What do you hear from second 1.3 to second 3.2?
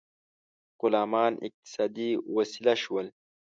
اقتصادي وسیله شول.